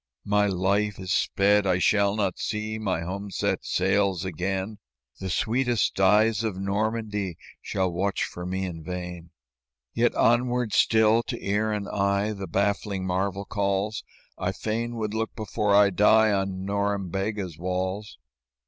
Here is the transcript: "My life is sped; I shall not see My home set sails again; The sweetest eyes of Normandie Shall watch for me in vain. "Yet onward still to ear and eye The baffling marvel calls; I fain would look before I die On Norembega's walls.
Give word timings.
"My 0.25 0.47
life 0.47 0.97
is 0.97 1.11
sped; 1.11 1.67
I 1.67 1.77
shall 1.77 2.15
not 2.15 2.39
see 2.39 2.79
My 2.79 3.01
home 3.01 3.29
set 3.29 3.63
sails 3.63 4.25
again; 4.25 4.79
The 5.19 5.29
sweetest 5.29 5.99
eyes 5.99 6.43
of 6.43 6.57
Normandie 6.59 7.37
Shall 7.61 7.91
watch 7.91 8.23
for 8.23 8.43
me 8.43 8.65
in 8.65 8.83
vain. 8.83 9.29
"Yet 9.93 10.15
onward 10.15 10.73
still 10.73 11.21
to 11.27 11.37
ear 11.39 11.71
and 11.71 11.87
eye 11.87 12.33
The 12.33 12.47
baffling 12.47 13.05
marvel 13.05 13.45
calls; 13.45 14.03
I 14.39 14.53
fain 14.53 14.95
would 14.95 15.13
look 15.13 15.35
before 15.35 15.75
I 15.75 15.91
die 15.91 16.31
On 16.31 16.65
Norembega's 16.65 17.59
walls. 17.59 18.17